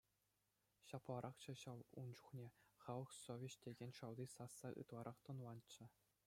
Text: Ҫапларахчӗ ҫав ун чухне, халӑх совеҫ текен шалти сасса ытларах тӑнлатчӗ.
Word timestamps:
Ҫапларахчӗ 0.91 1.53
ҫав 1.63 1.79
ун 2.03 2.09
чухне, 2.19 2.47
халӑх 2.85 3.11
совеҫ 3.23 3.55
текен 3.67 3.91
шалти 3.99 4.25
сасса 4.35 4.69
ытларах 4.83 5.17
тӑнлатчӗ. 5.31 5.85